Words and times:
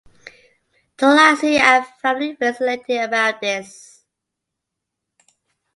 Tulasi 0.97 1.57
and 1.59 1.85
family 1.85 2.35
feels 2.35 2.59
elated 2.59 2.97
about 3.01 3.39
this. 3.39 4.03